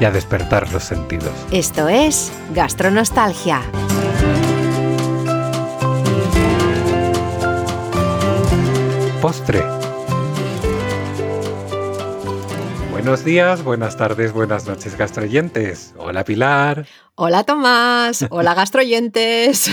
y 0.00 0.04
a 0.04 0.10
despertar 0.10 0.70
los 0.72 0.84
sentidos. 0.84 1.32
Esto 1.50 1.88
es 1.88 2.32
Gastronostalgia. 2.54 3.62
Postre. 9.20 9.62
Buenos 12.90 13.24
días, 13.24 13.62
buenas 13.64 13.96
tardes, 13.96 14.32
buenas 14.32 14.66
noches, 14.66 14.96
gastroyentes. 14.96 15.94
Hola 15.96 16.24
Pilar. 16.24 16.86
Hola 17.14 17.44
Tomás. 17.44 18.26
Hola 18.30 18.54
gastroyentes. 18.54 19.70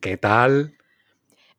¿Qué 0.00 0.16
tal? 0.16 0.74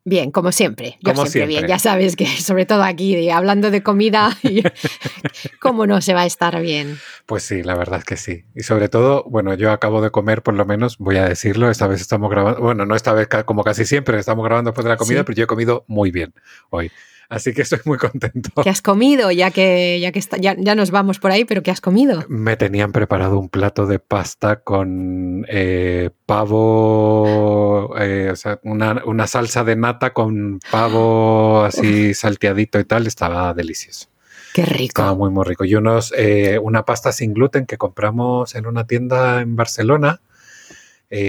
Bien, 0.08 0.30
como 0.30 0.52
siempre. 0.52 1.00
Yo 1.02 1.16
siempre, 1.16 1.48
bien. 1.48 1.68
Ya 1.68 1.80
sabes 1.80 2.16
que, 2.16 2.28
sobre 2.40 2.68
todo 2.68 2.84
aquí, 2.84 3.28
hablando 3.32 3.72
de 3.72 3.82
comida, 3.82 4.38
¿cómo 5.60 5.88
no 5.88 6.00
se 6.00 6.14
va 6.14 6.22
a 6.22 6.26
estar 6.28 6.62
bien? 6.62 7.00
Pues 7.26 7.42
sí, 7.42 7.64
la 7.64 7.74
verdad 7.74 8.00
es 8.00 8.06
que 8.06 8.16
sí. 8.16 8.46
Y 8.54 8.62
sobre 8.62 8.88
todo, 8.88 9.24
bueno, 9.24 9.56
yo 9.56 9.72
acabo 9.72 10.04
de 10.04 10.12
comer, 10.12 10.44
por 10.44 10.54
lo 10.54 10.64
menos, 10.64 11.00
voy 11.00 11.18
a 11.18 11.28
decirlo, 11.28 11.72
esta 11.72 11.88
vez 11.88 12.02
estamos 12.02 12.30
grabando, 12.30 12.62
bueno, 12.62 12.86
no 12.86 12.96
esta 12.96 13.14
vez 13.14 13.28
como 13.46 13.64
casi 13.64 13.84
siempre, 13.84 14.20
estamos 14.20 14.46
grabando 14.46 14.70
después 14.70 14.86
de 14.86 14.92
la 14.92 14.98
comida, 14.98 15.24
pero 15.24 15.36
yo 15.36 15.46
he 15.46 15.48
comido 15.48 15.86
muy 15.88 16.12
bien 16.12 16.36
hoy. 16.70 16.92
Así 17.30 17.54
que 17.54 17.64
estoy 17.64 17.80
muy 17.86 17.98
contento. 17.98 18.50
¿Qué 18.62 18.70
has 18.70 18.82
comido? 18.82 19.32
Ya 19.32 19.52
que, 19.52 20.00
ya, 20.00 20.12
que 20.12 20.20
está, 20.20 20.38
ya, 20.38 20.56
nos 20.56 20.92
vamos 20.92 21.20
por 21.20 21.32
ahí, 21.32 21.46
pero 21.46 21.64
¿qué 21.64 21.72
has 21.72 21.82
comido? 21.82 22.24
Me 22.28 22.56
tenían 22.58 22.92
preparado 22.92 23.40
un 23.40 23.50
plato 23.50 23.86
de 23.88 24.00
pasta 24.00 24.62
con 24.62 25.46
eh, 25.50 26.12
pavo, 26.26 27.96
eh, 28.00 28.30
o 28.32 28.36
sea, 28.36 28.60
una, 28.64 29.28
salsa 29.28 29.64
de 29.64 29.76
nata 29.76 30.14
con 30.14 30.60
pavo 30.72 31.64
así 31.64 32.14
salteadito 32.14 32.80
y 32.80 32.86
tal. 32.86 33.08
Estaba 33.08 33.54
delicioso. 33.54 34.08
Qué 34.54 34.66
rico. 34.66 35.02
Estaba 35.02 35.16
muy, 35.16 35.32
muy 35.32 35.44
rico. 35.46 35.66
Y 35.66 35.76
unos, 35.76 36.14
eh, 36.16 36.60
una 36.62 36.86
pasta 36.86 37.12
sin 37.12 37.34
gluten 37.34 37.66
que 37.66 37.78
compramos 37.78 38.56
en 38.56 38.68
una 38.68 38.88
tienda 38.88 39.42
en 39.42 39.56
Barcelona, 39.56 40.22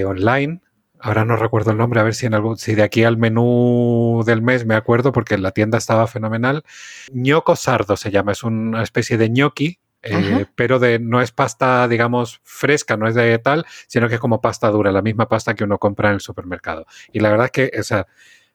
online, 0.05 0.61
ahora 1.01 1.25
no 1.25 1.37
recuerdo 1.37 1.71
el 1.71 1.79
nombre, 1.79 2.01
a 2.01 2.03
ver 2.03 2.15
si 2.15 2.27
en 2.27 2.35
algún, 2.35 2.57
si 2.57 2.75
de 2.75 2.83
aquí 2.83 3.05
al 3.05 3.17
menú 3.17 4.23
del 4.27 4.43
mes 4.43 4.65
me 4.67 4.75
acuerdo, 4.75 5.13
porque 5.13 5.39
la 5.39 5.53
tienda 5.53 5.79
estaba 5.79 6.07
fenomenal. 6.07 6.65
ñoco 7.13 7.57
sardo 7.57 7.97
se 7.97 8.11
llama, 8.11 8.33
es 8.33 8.43
una 8.43 8.83
especie 8.83 9.17
de 9.17 9.31
ñoqui, 9.31 9.79
eh, 10.03 10.47
pero 10.55 10.79
de, 10.79 10.99
no 10.99 11.21
es 11.21 11.33
pasta, 11.33 11.89
digamos, 11.89 12.41
fresca, 12.45 12.97
no 12.97 13.09
es 13.09 13.15
de 13.15 13.39
tal, 13.39 13.67
sino 13.89 14.09
que 14.09 14.15
es 14.15 14.21
como 14.21 14.41
pasta 14.41 14.71
dura, 14.71 14.93
la 14.93 15.03
misma 15.03 15.29
pasta 15.29 15.55
que 15.55 15.65
uno 15.65 15.79
compra 15.79 16.11
en 16.11 16.15
el 16.17 16.21
supermercado. 16.21 16.87
Y 17.13 17.21
la 17.21 17.31
verdad 17.31 17.47
es 17.47 17.53
que, 17.53 17.81
o 17.81 17.83
sea, 17.83 18.07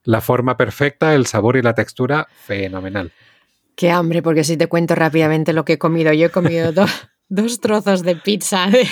la 0.04 0.22
forma 0.22 0.58
perfecta, 0.58 1.14
el 1.14 1.26
sabor 1.26 1.58
y 1.58 1.62
la 1.62 1.76
textura, 1.76 2.28
fenomenal. 2.46 3.12
Qué 3.76 3.92
hambre, 3.92 4.22
porque 4.22 4.44
si 4.44 4.58
te 4.58 4.68
cuento 4.68 4.96
rápidamente 4.96 5.54
lo 5.54 5.66
que 5.66 5.74
he 5.74 5.78
comido, 5.78 6.14
yo 6.14 6.28
he 6.28 6.30
comido 6.30 6.72
dos, 6.74 6.92
dos 7.32 7.62
trozos 7.62 8.04
de 8.04 8.18
pizza 8.18 8.68
de, 8.68 8.86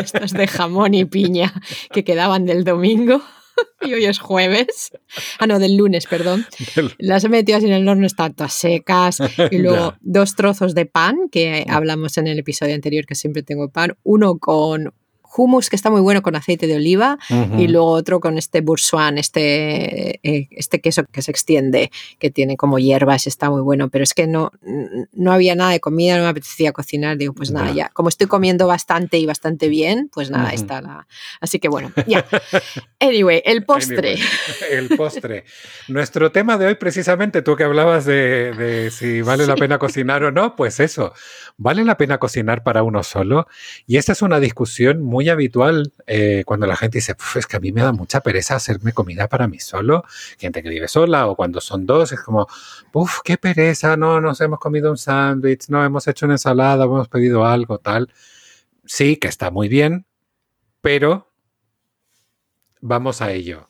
estos 0.00 0.32
de 0.32 0.48
jamón 0.48 0.94
y 0.94 1.04
piña 1.04 1.54
que 1.92 2.04
quedaban 2.04 2.44
del 2.44 2.64
domingo. 2.64 3.22
Y 3.82 3.92
hoy 3.92 4.04
es 4.06 4.18
jueves. 4.18 4.90
Ah, 5.38 5.46
no, 5.46 5.60
del 5.60 5.76
lunes, 5.76 6.06
perdón. 6.06 6.44
Las 6.98 7.22
he 7.22 7.28
metido 7.28 7.58
así 7.58 7.66
en 7.66 7.72
el 7.74 7.88
horno, 7.88 8.04
están 8.04 8.34
todas 8.34 8.52
secas. 8.52 9.18
Y 9.52 9.58
luego 9.58 9.94
dos 10.00 10.34
trozos 10.34 10.74
de 10.74 10.86
pan, 10.86 11.28
que 11.30 11.64
hablamos 11.68 12.18
en 12.18 12.26
el 12.26 12.40
episodio 12.40 12.74
anterior, 12.74 13.06
que 13.06 13.14
siempre 13.14 13.44
tengo 13.44 13.70
pan. 13.70 13.96
Uno 14.02 14.38
con 14.38 14.92
hummus 15.36 15.70
que 15.70 15.76
está 15.76 15.90
muy 15.90 16.00
bueno 16.00 16.22
con 16.22 16.36
aceite 16.36 16.66
de 16.66 16.76
oliva 16.76 17.18
y 17.58 17.68
luego 17.68 17.88
otro 17.88 18.20
con 18.20 18.38
este 18.38 18.60
boursois, 18.60 18.94
este, 19.16 20.20
eh, 20.22 20.48
este 20.50 20.80
queso 20.80 21.04
que 21.10 21.22
se 21.22 21.30
extiende, 21.30 21.90
que 22.18 22.30
tiene 22.30 22.56
como 22.56 22.78
hierbas, 22.78 23.26
está 23.26 23.50
muy 23.50 23.62
bueno, 23.62 23.88
pero 23.88 24.04
es 24.04 24.14
que 24.14 24.26
no, 24.26 24.52
no 25.12 25.32
había 25.32 25.54
nada 25.54 25.72
de 25.72 25.80
comida, 25.80 26.16
no 26.16 26.22
me 26.22 26.28
apetecía 26.28 26.72
cocinar, 26.72 27.16
digo, 27.16 27.34
pues 27.34 27.50
nada, 27.50 27.72
ya, 27.72 27.88
como 27.90 28.08
estoy 28.08 28.26
comiendo 28.26 28.66
bastante 28.66 29.18
y 29.18 29.26
bastante 29.26 29.68
bien, 29.68 30.10
pues 30.12 30.30
nada, 30.30 30.50
está 30.50 30.80
la... 30.80 31.06
Así 31.40 31.58
que 31.58 31.68
bueno, 31.68 31.92
ya. 32.06 32.24
Anyway, 33.00 33.42
el 33.44 33.64
postre. 33.64 34.16
el 34.70 34.88
postre. 34.88 35.44
Nuestro 35.88 36.32
tema 36.32 36.56
de 36.56 36.66
hoy, 36.66 36.74
precisamente, 36.76 37.42
tú 37.42 37.54
que 37.54 37.64
hablabas 37.64 38.06
de, 38.06 38.90
si 38.90 39.20
vale 39.20 39.46
la 39.46 39.56
pena 39.56 39.78
cocinar 39.78 40.24
o 40.24 40.32
no, 40.32 40.56
pues 40.56 40.80
eso, 40.80 41.12
¿vale 41.58 41.84
la 41.84 41.98
pena 41.98 42.18
cocinar 42.18 42.62
para 42.62 42.82
uno 42.82 43.02
solo? 43.02 43.46
Y 43.86 43.98
esta 43.98 44.12
es 44.12 44.22
una 44.22 44.40
discusión 44.40 45.02
muy 45.02 45.23
habitual 45.32 45.92
eh, 46.06 46.42
cuando 46.46 46.66
la 46.66 46.76
gente 46.76 46.98
dice, 46.98 47.14
es 47.36 47.46
que 47.46 47.56
a 47.56 47.60
mí 47.60 47.72
me 47.72 47.82
da 47.82 47.92
mucha 47.92 48.20
pereza 48.20 48.56
hacerme 48.56 48.92
comida 48.92 49.28
para 49.28 49.48
mí 49.48 49.58
solo, 49.58 50.04
gente 50.38 50.62
que 50.62 50.68
vive 50.68 50.88
sola 50.88 51.26
o 51.26 51.36
cuando 51.36 51.60
son 51.60 51.86
dos, 51.86 52.12
es 52.12 52.20
como, 52.20 52.46
uff, 52.92 53.20
qué 53.24 53.36
pereza, 53.38 53.96
no, 53.96 54.20
nos 54.20 54.40
hemos 54.40 54.58
comido 54.58 54.90
un 54.90 54.98
sándwich, 54.98 55.68
no, 55.68 55.84
hemos 55.84 56.06
hecho 56.08 56.26
una 56.26 56.34
ensalada, 56.34 56.84
hemos 56.84 57.08
pedido 57.08 57.44
algo, 57.44 57.78
tal. 57.78 58.12
Sí, 58.84 59.16
que 59.16 59.28
está 59.28 59.50
muy 59.50 59.68
bien, 59.68 60.06
pero 60.80 61.32
vamos 62.80 63.22
a 63.22 63.32
ello. 63.32 63.68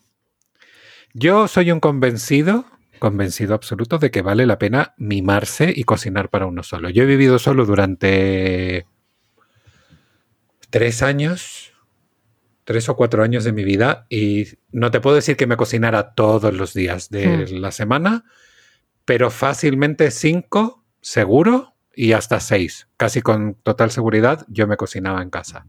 Yo 1.12 1.46
soy 1.46 1.70
un 1.70 1.80
convencido 1.80 2.66
convencido 3.04 3.54
absoluto 3.54 3.98
de 3.98 4.10
que 4.10 4.22
vale 4.22 4.46
la 4.46 4.58
pena 4.58 4.94
mimarse 4.96 5.70
y 5.76 5.84
cocinar 5.84 6.30
para 6.30 6.46
uno 6.46 6.62
solo. 6.62 6.88
Yo 6.88 7.02
he 7.02 7.06
vivido 7.06 7.38
solo 7.38 7.66
durante 7.66 8.86
tres 10.74 11.04
años, 11.04 11.72
tres 12.64 12.88
o 12.88 12.96
cuatro 12.96 13.22
años 13.22 13.44
de 13.44 13.52
mi 13.52 13.62
vida 13.62 14.06
y 14.08 14.48
no 14.72 14.90
te 14.90 15.00
puedo 15.00 15.14
decir 15.14 15.36
que 15.36 15.46
me 15.46 15.56
cocinara 15.56 16.14
todos 16.14 16.52
los 16.52 16.74
días 16.74 17.10
de 17.10 17.28
hmm. 17.28 17.60
la 17.60 17.70
semana, 17.70 18.24
pero 19.04 19.30
fácilmente 19.30 20.10
cinco, 20.10 20.84
seguro, 21.00 21.76
y 21.94 22.10
hasta 22.10 22.40
seis. 22.40 22.88
Casi 22.96 23.22
con 23.22 23.54
total 23.54 23.92
seguridad 23.92 24.44
yo 24.48 24.66
me 24.66 24.76
cocinaba 24.76 25.22
en 25.22 25.30
casa 25.30 25.68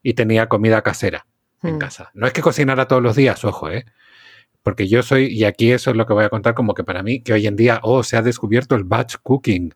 y 0.00 0.14
tenía 0.14 0.48
comida 0.48 0.82
casera 0.82 1.26
en 1.64 1.74
hmm. 1.74 1.78
casa. 1.80 2.12
No 2.14 2.28
es 2.28 2.32
que 2.32 2.40
cocinara 2.40 2.86
todos 2.86 3.02
los 3.02 3.16
días, 3.16 3.44
ojo, 3.44 3.68
¿eh? 3.68 3.84
Porque 4.66 4.88
yo 4.88 5.04
soy, 5.04 5.26
y 5.26 5.44
aquí 5.44 5.70
eso 5.70 5.92
es 5.92 5.96
lo 5.96 6.06
que 6.06 6.12
voy 6.12 6.24
a 6.24 6.28
contar, 6.28 6.54
como 6.54 6.74
que 6.74 6.82
para 6.82 7.04
mí, 7.04 7.20
que 7.20 7.32
hoy 7.32 7.46
en 7.46 7.54
día, 7.54 7.78
oh, 7.84 8.02
se 8.02 8.16
ha 8.16 8.22
descubierto 8.22 8.74
el 8.74 8.82
batch 8.82 9.14
cooking, 9.22 9.72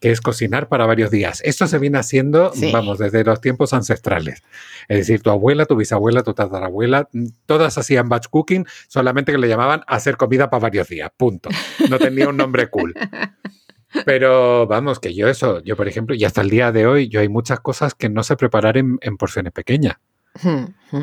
que 0.00 0.10
es 0.10 0.20
cocinar 0.20 0.66
para 0.66 0.84
varios 0.84 1.12
días. 1.12 1.40
Esto 1.44 1.68
se 1.68 1.78
viene 1.78 1.98
haciendo, 1.98 2.52
vamos, 2.72 2.98
desde 2.98 3.22
los 3.22 3.40
tiempos 3.40 3.72
ancestrales. 3.72 4.42
Es 4.88 4.98
decir, 4.98 5.22
tu 5.22 5.30
abuela, 5.30 5.64
tu 5.64 5.76
bisabuela, 5.76 6.24
tu 6.24 6.34
tatarabuela, 6.34 7.08
todas 7.46 7.78
hacían 7.78 8.08
batch 8.08 8.26
cooking, 8.30 8.66
solamente 8.88 9.30
que 9.30 9.38
le 9.38 9.46
llamaban 9.46 9.82
hacer 9.86 10.16
comida 10.16 10.50
para 10.50 10.62
varios 10.62 10.88
días, 10.88 11.08
punto. 11.16 11.48
No 11.88 12.00
tenía 12.00 12.28
un 12.28 12.36
nombre 12.36 12.68
cool. 12.68 12.94
Pero 14.04 14.66
vamos, 14.66 14.98
que 14.98 15.14
yo 15.14 15.28
eso, 15.28 15.62
yo 15.62 15.76
por 15.76 15.86
ejemplo, 15.86 16.16
y 16.16 16.24
hasta 16.24 16.40
el 16.40 16.50
día 16.50 16.72
de 16.72 16.88
hoy, 16.88 17.08
yo 17.08 17.20
hay 17.20 17.28
muchas 17.28 17.60
cosas 17.60 17.94
que 17.94 18.08
no 18.08 18.24
sé 18.24 18.34
preparar 18.34 18.76
en 18.76 18.98
porciones 19.16 19.52
pequeñas. 19.52 19.98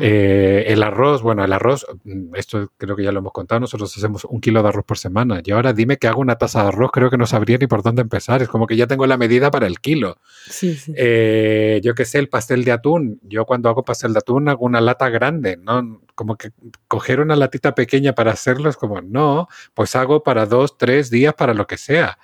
Eh, 0.00 0.64
el 0.68 0.82
arroz, 0.82 1.22
bueno, 1.22 1.44
el 1.44 1.52
arroz, 1.52 1.86
mm, 2.04 2.34
esto 2.34 2.72
creo 2.76 2.96
que 2.96 3.04
ya 3.04 3.12
lo 3.12 3.20
hemos 3.20 3.32
contado, 3.32 3.60
nosotros 3.60 3.96
hacemos 3.96 4.24
un 4.24 4.40
kilo 4.40 4.62
de 4.62 4.68
arroz 4.68 4.84
por 4.84 4.98
semana. 4.98 5.40
Y 5.44 5.50
ahora 5.52 5.72
dime 5.72 5.96
que 5.96 6.08
hago 6.08 6.20
una 6.20 6.36
taza 6.36 6.62
de 6.62 6.68
arroz, 6.68 6.90
creo 6.92 7.10
que 7.10 7.16
no 7.16 7.26
sabría 7.26 7.58
ni 7.58 7.66
por 7.66 7.82
dónde 7.82 8.02
empezar. 8.02 8.42
Es 8.42 8.48
como 8.48 8.66
que 8.66 8.76
ya 8.76 8.86
tengo 8.86 9.06
la 9.06 9.16
medida 9.16 9.50
para 9.50 9.66
el 9.66 9.80
kilo. 9.80 10.18
Eh, 10.96 11.80
yo 11.82 11.94
qué 11.94 12.04
sé, 12.04 12.18
el 12.18 12.28
pastel 12.28 12.64
de 12.64 12.72
atún. 12.72 13.20
Yo 13.22 13.44
cuando 13.46 13.68
hago 13.68 13.84
pastel 13.84 14.12
de 14.12 14.18
atún 14.18 14.48
hago 14.48 14.64
una 14.64 14.80
lata 14.80 15.08
grande, 15.08 15.56
¿no? 15.56 16.00
Como 16.14 16.36
que 16.36 16.50
coger 16.88 17.20
una 17.20 17.36
latita 17.36 17.74
pequeña 17.74 18.14
para 18.14 18.32
hacerlo 18.32 18.68
es 18.70 18.76
como, 18.76 19.00
no, 19.00 19.48
pues 19.74 19.96
hago 19.96 20.22
para 20.22 20.46
dos, 20.46 20.76
tres 20.78 21.10
días, 21.10 21.34
para 21.34 21.54
lo 21.54 21.66
que 21.66 21.78
sea. 21.78 22.18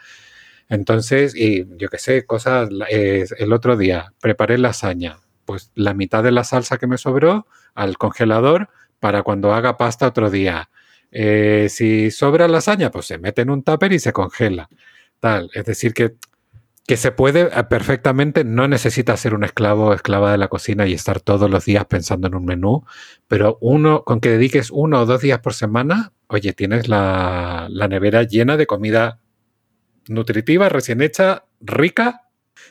Entonces, 0.68 1.34
y 1.36 1.64
yo 1.76 1.88
qué 1.88 1.98
sé, 1.98 2.26
cosas, 2.26 2.68
eh, 2.90 3.24
el 3.38 3.52
otro 3.52 3.76
día 3.76 4.12
preparé 4.20 4.58
lasaña 4.58 5.18
pues 5.46 5.70
la 5.74 5.94
mitad 5.94 6.22
de 6.22 6.32
la 6.32 6.44
salsa 6.44 6.76
que 6.76 6.86
me 6.86 6.98
sobró 6.98 7.46
al 7.74 7.96
congelador 7.96 8.68
para 9.00 9.22
cuando 9.22 9.54
haga 9.54 9.78
pasta 9.78 10.08
otro 10.08 10.30
día. 10.30 10.68
Eh, 11.10 11.68
si 11.70 12.10
sobra 12.10 12.48
lasaña, 12.48 12.90
pues 12.90 13.06
se 13.06 13.18
mete 13.18 13.42
en 13.42 13.50
un 13.50 13.62
tupper 13.62 13.92
y 13.92 13.98
se 13.98 14.12
congela. 14.12 14.68
Tal. 15.20 15.50
Es 15.54 15.64
decir, 15.64 15.94
que, 15.94 16.16
que 16.86 16.96
se 16.96 17.12
puede 17.12 17.42
eh, 17.42 17.64
perfectamente, 17.70 18.44
no 18.44 18.68
necesita 18.68 19.16
ser 19.16 19.34
un 19.34 19.44
esclavo 19.44 19.86
o 19.86 19.94
esclava 19.94 20.32
de 20.32 20.38
la 20.38 20.48
cocina 20.48 20.86
y 20.86 20.92
estar 20.92 21.20
todos 21.20 21.50
los 21.50 21.64
días 21.64 21.86
pensando 21.86 22.26
en 22.28 22.34
un 22.34 22.44
menú, 22.44 22.84
pero 23.28 23.58
uno, 23.60 24.04
con 24.04 24.20
que 24.20 24.30
dediques 24.30 24.70
uno 24.70 25.00
o 25.00 25.06
dos 25.06 25.22
días 25.22 25.38
por 25.40 25.54
semana, 25.54 26.12
oye, 26.26 26.52
tienes 26.52 26.88
la, 26.88 27.68
la 27.70 27.88
nevera 27.88 28.24
llena 28.24 28.56
de 28.56 28.66
comida 28.66 29.20
nutritiva, 30.08 30.68
recién 30.68 31.00
hecha, 31.00 31.44
rica. 31.60 32.22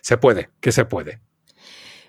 Se 0.01 0.17
puede, 0.17 0.49
que 0.59 0.71
se 0.71 0.85
puede. 0.85 1.21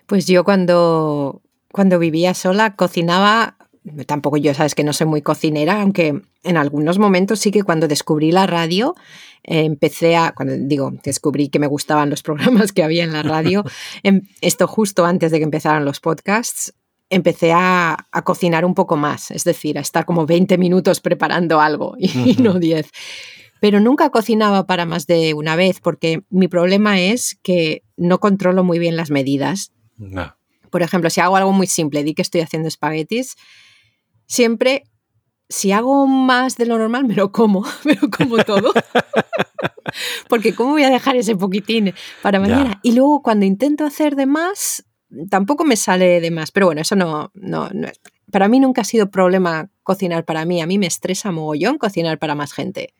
Pues 0.07 0.25
yo 0.25 0.43
cuando, 0.43 1.41
cuando 1.71 1.99
vivía 1.99 2.33
sola 2.33 2.75
cocinaba 2.75 3.57
tampoco 4.05 4.37
yo, 4.37 4.53
sabes 4.53 4.75
que 4.75 4.83
no 4.83 4.93
soy 4.93 5.07
muy 5.07 5.21
cocinera, 5.21 5.81
aunque 5.81 6.21
en 6.43 6.57
algunos 6.57 6.99
momentos 6.99 7.39
sí 7.39 7.51
que 7.51 7.63
cuando 7.63 7.87
descubrí 7.87 8.31
la 8.31 8.47
radio, 8.47 8.95
eh, 9.43 9.63
empecé 9.63 10.15
a, 10.15 10.33
cuando 10.33 10.55
digo, 10.57 10.91
descubrí 11.03 11.49
que 11.49 11.59
me 11.59 11.67
gustaban 11.67 12.09
los 12.09 12.23
programas 12.23 12.71
que 12.71 12.83
había 12.83 13.03
en 13.03 13.13
la 13.13 13.23
radio, 13.23 13.63
em, 14.03 14.21
esto 14.41 14.67
justo 14.67 15.05
antes 15.05 15.31
de 15.31 15.37
que 15.37 15.43
empezaran 15.43 15.85
los 15.85 15.99
podcasts, 15.99 16.73
empecé 17.09 17.53
a, 17.53 18.07
cocinar 18.25 18.65
un 18.65 18.75
poco 18.75 18.97
más, 18.97 19.31
es 19.31 19.45
decir, 19.45 19.77
a 19.77 19.81
estar 19.81 20.05
como 20.05 20.25
20 20.25 20.57
minutos 20.57 20.99
preparando 20.99 21.61
algo 21.61 21.95
y, 21.97 22.35
no 22.41 22.59
10. 22.59 22.89
Pero 23.61 23.79
nunca 23.79 24.09
cocinaba 24.09 24.67
para 24.67 24.85
más 24.85 25.07
de 25.07 25.33
una 25.33 25.55
vez 25.55 25.79
porque 25.79 26.23
mi 26.29 26.47
problema 26.47 26.99
es 26.99 27.39
que 27.41 27.83
no 27.95 28.19
controlo 28.19 28.63
muy 28.63 28.77
bien 28.77 28.97
las 28.97 29.09
medidas. 29.09 29.71
Por 30.69 30.81
ejemplo, 30.81 31.09
si 31.09 31.21
hago 31.21 31.37
algo 31.37 31.51
muy 31.53 31.67
simple, 31.67 32.03
di 32.03 32.13
que 32.13 32.21
estoy 32.21 32.41
haciendo 32.41 32.67
espaguetis, 32.67 33.35
siempre, 34.25 34.83
si 35.49 35.71
hago 35.71 36.07
más 36.07 36.57
de 36.57 36.65
lo 36.65 36.77
normal, 36.77 37.05
me 37.05 37.15
lo 37.15 37.31
como, 37.31 37.65
me 37.85 37.95
lo 37.95 38.09
como 38.09 38.37
todo. 38.43 38.73
Porque 40.29 40.53
¿cómo 40.53 40.71
voy 40.71 40.83
a 40.83 40.89
dejar 40.89 41.15
ese 41.15 41.35
poquitín 41.35 41.93
para 42.21 42.39
mañana? 42.39 42.79
Y 42.83 42.91
luego 42.93 43.21
cuando 43.21 43.45
intento 43.45 43.85
hacer 43.85 44.15
de 44.15 44.25
más, 44.25 44.85
tampoco 45.29 45.63
me 45.63 45.77
sale 45.77 46.19
de 46.19 46.31
más. 46.31 46.51
Pero 46.51 46.67
bueno, 46.67 46.81
eso 46.81 46.95
no, 46.95 47.31
no, 47.33 47.67
es. 47.67 47.99
Para 48.31 48.49
mí 48.49 48.59
nunca 48.59 48.81
ha 48.81 48.85
sido 48.85 49.09
problema 49.09 49.69
cocinar 49.83 50.25
para 50.25 50.43
mí. 50.43 50.61
A 50.61 50.67
mí 50.67 50.77
me 50.77 50.87
estresa 50.87 51.31
mogollón 51.31 51.77
cocinar 51.77 52.19
para 52.19 52.35
más 52.35 52.51
gente. 52.51 52.93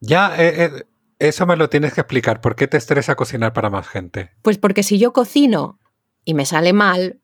Ya, 0.00 0.36
eh, 0.36 0.64
eh, 0.64 0.70
eso 1.18 1.46
me 1.46 1.56
lo 1.56 1.70
tienes 1.70 1.94
que 1.94 2.02
explicar. 2.02 2.42
¿Por 2.42 2.56
qué 2.56 2.68
te 2.68 2.76
estresa 2.76 3.14
cocinar 3.14 3.54
para 3.54 3.70
más 3.70 3.88
gente? 3.88 4.32
Pues 4.42 4.58
porque 4.58 4.82
si 4.82 4.98
yo 4.98 5.14
cocino 5.14 5.78
y 6.26 6.34
me 6.34 6.44
sale 6.44 6.74
mal, 6.74 7.20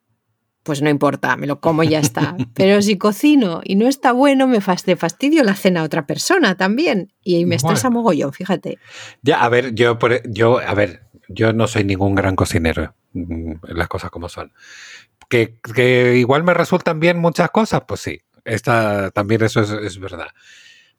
pues 0.63 0.81
no 0.81 0.89
importa, 0.89 1.35
me 1.35 1.45
lo 1.45 1.59
como 1.59 1.83
y 1.83 1.89
ya 1.89 1.99
está. 1.99 2.35
Pero 2.55 2.81
si 2.81 2.97
cocino 2.97 3.61
y 3.63 3.75
no 3.75 3.87
está 3.87 4.13
bueno, 4.13 4.47
me 4.47 4.61
fastidio 4.61 5.43
la 5.43 5.53
cena 5.53 5.81
a 5.81 5.83
otra 5.83 6.07
persona 6.07 6.55
también. 6.55 7.13
Y 7.21 7.45
me 7.45 7.55
estresa 7.55 7.91
mogollón, 7.91 8.33
fíjate. 8.33 8.79
Ya, 9.21 9.43
a 9.43 9.49
ver, 9.49 9.75
yo, 9.75 9.99
yo, 10.25 10.59
a 10.59 10.73
ver, 10.73 11.03
yo 11.27 11.51
no 11.51 11.67
soy 11.67 11.83
ningún 11.83 12.15
gran 12.15 12.35
cocinero, 12.35 12.95
mm, 13.11 13.55
las 13.67 13.89
cosas 13.89 14.09
como 14.09 14.29
son. 14.29 14.53
Que, 15.29 16.15
igual 16.15 16.43
me 16.43 16.53
resultan 16.53 16.99
bien 16.99 17.19
muchas 17.19 17.49
cosas, 17.49 17.81
pues 17.87 17.99
sí, 17.99 18.21
esta, 18.45 19.11
también 19.11 19.43
eso 19.43 19.61
es, 19.61 19.99
verdad. 19.99 20.27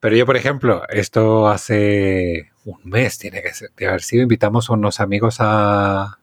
Pero 0.00 0.16
yo, 0.16 0.26
por 0.26 0.36
ejemplo, 0.36 0.82
esto 0.90 1.48
hace 1.48 2.50
un 2.64 2.80
mes, 2.84 3.16
tiene 3.18 3.42
que 3.42 3.54
ser, 3.54 3.70
de 3.76 3.86
haber 3.86 4.02
sido, 4.02 4.24
invitamos 4.24 4.68
a 4.68 4.74
unos 4.74 5.00
amigos 5.00 5.36
a, 5.38 6.18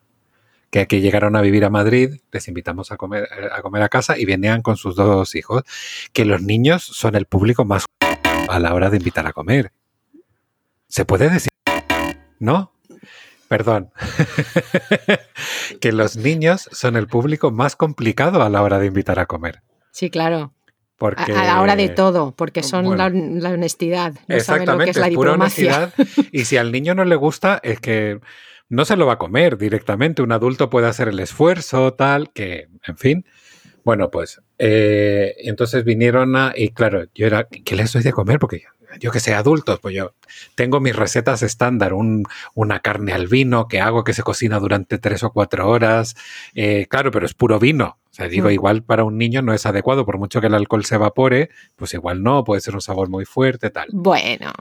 que 0.71 0.79
aquí 0.79 1.01
llegaron 1.01 1.35
a 1.35 1.41
vivir 1.41 1.65
a 1.65 1.69
Madrid, 1.69 2.21
les 2.31 2.47
invitamos 2.47 2.91
a 2.91 2.97
comer, 2.97 3.27
a 3.51 3.62
comer 3.62 3.83
a 3.83 3.89
casa 3.89 4.18
y 4.18 4.25
venían 4.25 4.62
con 4.62 4.77
sus 4.77 4.95
dos 4.95 5.35
hijos, 5.35 5.63
que 6.13 6.25
los 6.25 6.41
niños 6.41 6.83
son 6.83 7.15
el 7.15 7.25
público 7.25 7.65
más 7.65 7.85
a 8.47 8.59
la 8.59 8.73
hora 8.73 8.89
de 8.89 8.97
invitar 8.97 9.27
a 9.27 9.33
comer. 9.33 9.73
¿Se 10.88 11.06
puede 11.06 11.29
decir? 11.29 11.50
¿No? 12.39 12.71
Perdón. 13.50 13.91
que 15.81 15.91
los 15.91 16.15
niños 16.15 16.69
son 16.71 16.95
el 16.95 17.07
público 17.07 17.51
más 17.51 17.75
complicado 17.75 18.41
a 18.41 18.50
la 18.50 18.62
hora 18.62 18.79
de 18.79 18.88
invitar 18.88 19.19
a 19.19 19.25
comer. 19.25 19.62
Sí, 19.91 20.09
claro. 20.09 20.53
Porque, 20.97 21.33
a, 21.33 21.44
la 21.44 21.62
hora 21.62 21.75
de 21.75 21.89
todo, 21.89 22.33
porque 22.33 22.63
son 22.63 22.95
la, 22.95 23.07
honestidad. 23.07 24.13
No 24.27 24.35
exactamente, 24.35 24.91
es, 24.91 24.97
la 24.97 25.09
pura 25.09 25.33
honestidad. 25.33 25.94
Y 26.31 26.45
si 26.45 26.57
al 26.57 26.71
niño 26.71 26.94
no 26.94 27.03
le 27.06 27.15
gusta, 27.15 27.59
es 27.63 27.79
que 27.79 28.19
no 28.71 28.85
se 28.85 28.95
lo 28.95 29.06
va 29.06 29.13
a 29.13 29.18
comer 29.18 29.57
directamente. 29.57 30.21
Un 30.21 30.31
adulto 30.31 30.69
puede 30.69 30.88
hacer 30.88 31.09
el 31.09 31.19
esfuerzo, 31.19 31.94
tal, 31.94 32.31
que, 32.31 32.69
en 32.88 32.97
fin. 32.97 33.25
Bueno, 33.83 34.09
pues 34.09 34.41
eh, 34.57 35.35
entonces 35.39 35.83
vinieron 35.83 36.38
a, 36.38 36.53
y 36.56 36.69
claro, 36.69 37.03
yo 37.13 37.27
era, 37.27 37.47
¿qué 37.50 37.75
les 37.75 37.91
doy 37.91 38.01
de 38.01 38.13
comer? 38.13 38.39
Porque 38.39 38.63
yo, 39.01 39.12
que 39.12 39.19
sé, 39.19 39.33
adultos, 39.33 39.79
pues 39.81 39.94
yo 39.94 40.15
tengo 40.56 40.79
mis 40.79 40.95
recetas 40.95 41.44
estándar, 41.44 41.94
un, 41.94 42.23
una 42.53 42.79
carne 42.79 43.12
al 43.12 43.27
vino 43.27 43.68
que 43.68 43.81
hago 43.81 44.06
que 44.06 44.13
se 44.13 44.23
cocina 44.23 44.57
durante 44.59 44.97
tres 45.00 45.23
o 45.23 45.31
cuatro 45.31 45.69
horas, 45.69 46.15
eh, 46.56 46.88
claro, 46.89 47.12
pero 47.12 47.25
es 47.25 47.33
puro 47.33 47.59
vino. 47.59 47.97
O 48.09 48.13
sea, 48.13 48.29
digo, 48.29 48.47
mm. 48.47 48.51
igual 48.51 48.83
para 48.83 49.03
un 49.03 49.18
niño 49.18 49.41
no 49.41 49.53
es 49.53 49.65
adecuado, 49.65 50.06
por 50.06 50.18
mucho 50.18 50.39
que 50.39 50.47
el 50.47 50.53
alcohol 50.53 50.85
se 50.85 50.95
evapore, 50.95 51.50
pues 51.75 51.94
igual 51.94 52.23
no, 52.23 52.45
puede 52.45 52.62
ser 52.62 52.73
un 52.73 52.81
sabor 52.81 53.09
muy 53.09 53.25
fuerte, 53.25 53.69
tal. 53.69 53.89
Bueno. 53.91 54.53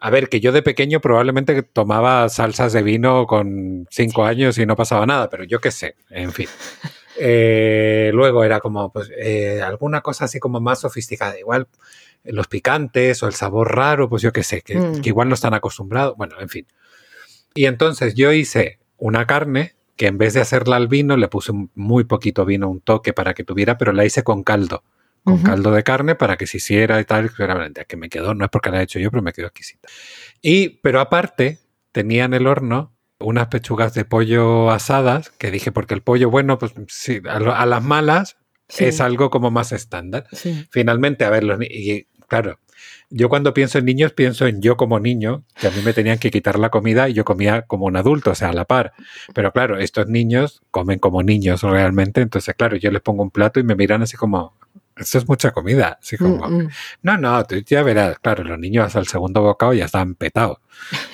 A 0.00 0.10
ver, 0.10 0.28
que 0.28 0.38
yo 0.38 0.52
de 0.52 0.62
pequeño 0.62 1.00
probablemente 1.00 1.60
tomaba 1.64 2.28
salsas 2.28 2.72
de 2.72 2.82
vino 2.82 3.26
con 3.26 3.88
cinco 3.90 4.24
años 4.24 4.56
y 4.56 4.64
no 4.64 4.76
pasaba 4.76 5.06
nada, 5.06 5.28
pero 5.28 5.42
yo 5.42 5.60
qué 5.60 5.70
sé, 5.70 5.96
en 6.10 6.32
fin. 6.32 6.48
Eh, 7.20 8.12
luego 8.14 8.44
era 8.44 8.60
como, 8.60 8.92
pues, 8.92 9.10
eh, 9.18 9.60
alguna 9.60 10.02
cosa 10.02 10.26
así 10.26 10.38
como 10.38 10.60
más 10.60 10.82
sofisticada. 10.82 11.36
Igual 11.36 11.66
los 12.22 12.46
picantes 12.46 13.20
o 13.24 13.26
el 13.26 13.32
sabor 13.34 13.74
raro, 13.74 14.08
pues 14.08 14.22
yo 14.22 14.32
qué 14.32 14.44
sé, 14.44 14.62
que, 14.62 14.76
mm. 14.76 15.00
que 15.00 15.08
igual 15.08 15.28
no 15.28 15.34
están 15.34 15.52
acostumbrados. 15.52 16.16
Bueno, 16.16 16.36
en 16.40 16.48
fin. 16.48 16.68
Y 17.56 17.64
entonces 17.64 18.14
yo 18.14 18.32
hice 18.32 18.78
una 18.98 19.26
carne 19.26 19.74
que 19.96 20.06
en 20.06 20.16
vez 20.16 20.34
de 20.34 20.42
hacerla 20.42 20.76
al 20.76 20.86
vino, 20.86 21.16
le 21.16 21.26
puse 21.26 21.50
muy 21.74 22.04
poquito 22.04 22.44
vino, 22.44 22.70
un 22.70 22.80
toque 22.80 23.12
para 23.12 23.34
que 23.34 23.42
tuviera, 23.42 23.76
pero 23.78 23.92
la 23.92 24.04
hice 24.04 24.22
con 24.22 24.44
caldo 24.44 24.84
con 25.24 25.42
caldo 25.42 25.72
de 25.72 25.82
carne 25.82 26.14
para 26.14 26.36
que 26.36 26.46
se 26.46 26.58
hiciera 26.58 27.00
y 27.00 27.04
tal, 27.04 27.30
que 27.86 27.96
me 27.96 28.08
quedó, 28.08 28.34
no 28.34 28.44
es 28.44 28.50
porque 28.50 28.70
la 28.70 28.80
he 28.80 28.84
hecho 28.84 28.98
yo, 28.98 29.10
pero 29.10 29.22
me 29.22 29.32
quedó 29.32 29.46
exquisita. 29.46 29.88
Y, 30.40 30.80
pero 30.80 31.00
aparte, 31.00 31.58
tenía 31.92 32.24
en 32.24 32.34
el 32.34 32.46
horno 32.46 32.94
unas 33.20 33.48
pechugas 33.48 33.94
de 33.94 34.04
pollo 34.04 34.70
asadas, 34.70 35.30
que 35.30 35.50
dije, 35.50 35.72
porque 35.72 35.94
el 35.94 36.02
pollo, 36.02 36.30
bueno, 36.30 36.58
pues 36.58 36.72
sí, 36.88 37.20
a, 37.28 37.66
las 37.66 37.82
malas 37.82 38.36
es 38.78 39.00
algo 39.00 39.30
como 39.30 39.50
más 39.50 39.72
estándar. 39.72 40.26
Finalmente, 40.70 41.24
a 41.24 41.30
ver, 41.30 41.44
y 41.62 42.06
claro, 42.28 42.58
yo 43.10 43.28
cuando 43.28 43.54
pienso 43.54 43.78
en 43.78 43.86
niños 43.86 44.12
pienso 44.12 44.46
en 44.46 44.60
yo 44.60 44.76
como 44.76 45.00
niño, 45.00 45.44
que 45.60 45.68
a 45.68 45.70
mí 45.70 45.80
me 45.84 45.92
tenían 45.92 46.18
que 46.18 46.30
quitar 46.30 46.58
la 46.58 46.70
comida 46.70 47.08
y 47.08 47.14
yo 47.14 47.24
comía 47.24 47.62
como 47.62 47.86
un 47.86 47.96
adulto, 47.96 48.32
o 48.32 48.34
sea, 48.34 48.50
a 48.50 48.52
la 48.52 48.66
par. 48.66 48.92
Pero 49.34 49.52
claro, 49.52 49.78
estos 49.78 50.08
niños 50.08 50.62
comen 50.70 50.98
como 50.98 51.22
niños 51.22 51.62
realmente, 51.62 52.20
entonces 52.20 52.54
claro, 52.54 52.76
yo 52.76 52.90
les 52.90 53.00
pongo 53.00 53.22
un 53.22 53.30
plato 53.30 53.60
y 53.60 53.62
me 53.62 53.74
miran 53.74 54.02
así 54.02 54.16
como, 54.16 54.57
esto 54.98 55.18
es 55.18 55.28
mucha 55.28 55.50
comida. 55.52 55.98
Así 56.00 56.16
como, 56.16 56.48
mm, 56.48 56.62
mm. 56.62 56.68
no, 57.02 57.18
no, 57.18 57.44
tú 57.44 57.56
ya 57.56 57.82
verás, 57.82 58.18
claro, 58.18 58.44
los 58.44 58.58
niños 58.58 58.86
hasta 58.86 58.98
el 59.00 59.06
segundo 59.06 59.42
bocado 59.42 59.74
ya 59.74 59.86
estaban 59.86 60.14
petados. 60.14 60.58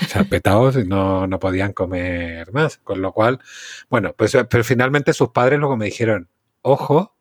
O 0.03 0.05
sea, 0.07 0.25
petados 0.31 0.77
y 0.77 0.85
no, 0.85 1.27
no 1.27 1.39
podían 1.39 1.73
comer 1.73 2.53
más. 2.53 2.79
Con 2.79 3.03
lo 3.03 3.13
cual, 3.13 3.41
bueno, 3.91 4.15
pues 4.17 4.37
pero 4.49 4.65
finalmente 4.65 5.13
sus 5.13 5.31
padres 5.31 5.59
luego 5.59 5.77
me 5.77 5.87
dijeron, 5.87 6.29
ojo, 6.63 7.15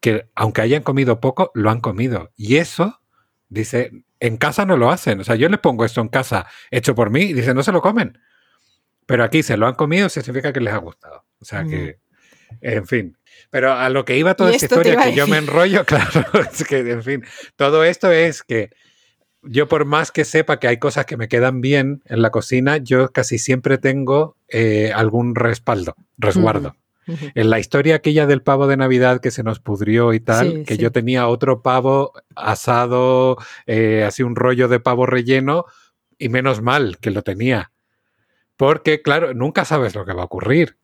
que 0.00 0.28
aunque 0.34 0.62
hayan 0.62 0.82
comido 0.82 1.20
poco, 1.20 1.50
lo 1.54 1.70
han 1.70 1.80
comido. 1.80 2.32
Y 2.36 2.56
eso, 2.56 3.00
dice, 3.48 4.04
en 4.18 4.36
casa 4.36 4.64
no 4.66 4.76
lo 4.76 4.90
hacen. 4.90 5.20
O 5.20 5.24
sea, 5.24 5.34
yo 5.34 5.48
les 5.48 5.60
pongo 5.60 5.84
esto 5.84 6.00
en 6.00 6.08
casa 6.08 6.46
hecho 6.70 6.94
por 6.94 7.10
mí 7.10 7.22
y 7.22 7.32
dice, 7.32 7.54
no 7.54 7.62
se 7.62 7.72
lo 7.72 7.82
comen. 7.82 8.18
Pero 9.06 9.24
aquí 9.24 9.42
se 9.42 9.56
lo 9.56 9.66
han 9.66 9.74
comido, 9.74 10.08
significa 10.08 10.52
que 10.52 10.60
les 10.60 10.72
ha 10.72 10.78
gustado. 10.78 11.24
O 11.40 11.44
sea 11.44 11.64
que, 11.64 11.98
en 12.60 12.86
fin, 12.86 13.16
pero 13.50 13.72
a 13.72 13.88
lo 13.88 14.04
que 14.04 14.16
iba 14.16 14.34
toda 14.34 14.50
esta 14.52 14.66
historia, 14.66 14.96
que 14.96 15.14
yo 15.14 15.26
me 15.26 15.38
enrollo, 15.38 15.84
claro, 15.86 16.24
es 16.52 16.64
que, 16.64 16.78
en 16.78 17.02
fin, 17.02 17.24
todo 17.56 17.84
esto 17.84 18.10
es 18.10 18.42
que 18.42 18.70
yo 19.42 19.68
por 19.68 19.84
más 19.84 20.12
que 20.12 20.24
sepa 20.24 20.58
que 20.58 20.68
hay 20.68 20.78
cosas 20.78 21.06
que 21.06 21.16
me 21.16 21.28
quedan 21.28 21.60
bien 21.60 22.02
en 22.06 22.22
la 22.22 22.30
cocina, 22.30 22.76
yo 22.76 23.10
casi 23.10 23.38
siempre 23.38 23.78
tengo 23.78 24.36
eh, 24.48 24.92
algún 24.94 25.34
respaldo, 25.34 25.94
resguardo. 26.18 26.76
En 27.34 27.50
la 27.50 27.58
historia 27.58 27.96
aquella 27.96 28.26
del 28.26 28.42
pavo 28.42 28.68
de 28.68 28.76
Navidad 28.76 29.20
que 29.20 29.32
se 29.32 29.42
nos 29.42 29.58
pudrió 29.58 30.12
y 30.12 30.20
tal, 30.20 30.64
que 30.64 30.76
yo 30.76 30.92
tenía 30.92 31.26
otro 31.26 31.60
pavo 31.60 32.12
asado, 32.36 33.36
eh, 33.66 34.04
así 34.06 34.22
un 34.22 34.36
rollo 34.36 34.68
de 34.68 34.78
pavo 34.78 35.06
relleno, 35.06 35.64
y 36.18 36.28
menos 36.28 36.62
mal 36.62 36.98
que 36.98 37.10
lo 37.10 37.22
tenía. 37.22 37.72
Porque, 38.56 39.02
claro, 39.02 39.34
nunca 39.34 39.64
sabes 39.64 39.94
lo 39.94 40.04
que 40.04 40.12
va 40.12 40.22
a 40.22 40.26
ocurrir. 40.26 40.76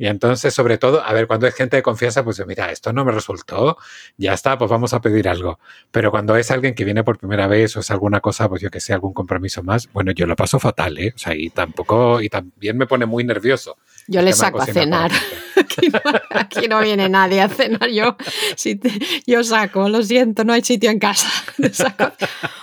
Y 0.00 0.06
entonces, 0.06 0.54
sobre 0.54 0.78
todo, 0.78 1.02
a 1.04 1.12
ver, 1.12 1.26
cuando 1.26 1.46
es 1.46 1.54
gente 1.54 1.76
de 1.76 1.82
confianza, 1.82 2.24
pues 2.24 2.42
mira, 2.46 2.72
esto 2.72 2.90
no 2.90 3.04
me 3.04 3.12
resultó, 3.12 3.76
ya 4.16 4.32
está, 4.32 4.56
pues 4.56 4.70
vamos 4.70 4.94
a 4.94 5.02
pedir 5.02 5.28
algo. 5.28 5.60
Pero 5.90 6.10
cuando 6.10 6.36
es 6.36 6.50
alguien 6.50 6.74
que 6.74 6.86
viene 6.86 7.04
por 7.04 7.18
primera 7.18 7.46
vez 7.46 7.76
o 7.76 7.80
es 7.80 7.90
alguna 7.90 8.20
cosa, 8.20 8.48
pues 8.48 8.62
yo 8.62 8.70
que 8.70 8.80
sé, 8.80 8.94
algún 8.94 9.12
compromiso 9.12 9.62
más, 9.62 9.92
bueno, 9.92 10.12
yo 10.12 10.26
lo 10.26 10.36
paso 10.36 10.58
fatal, 10.58 10.96
¿eh? 10.96 11.12
O 11.14 11.18
sea, 11.18 11.34
y 11.34 11.50
tampoco, 11.50 12.22
y 12.22 12.30
también 12.30 12.78
me 12.78 12.86
pone 12.86 13.04
muy 13.04 13.24
nervioso. 13.24 13.76
Yo 14.10 14.22
le 14.22 14.32
saco 14.32 14.60
a 14.60 14.66
cenar. 14.66 15.12
Aquí 16.30 16.66
no, 16.66 16.80
viene 16.80 17.08
nadie 17.08 17.40
a 17.40 17.48
cenar. 17.48 17.88
Yo, 17.90 18.16
si 18.56 18.80
yo 19.24 19.44
saco, 19.44 19.88
lo 19.88 20.02
siento, 20.02 20.42
no 20.42 20.52
hay 20.52 20.62
sitio 20.62 20.90
en 20.90 20.98
casa. 20.98 21.28